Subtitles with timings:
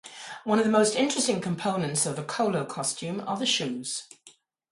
[0.45, 4.07] One of the most interesting components of the kolo costume are the shoes.